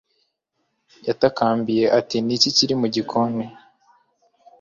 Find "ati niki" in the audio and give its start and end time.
1.99-2.49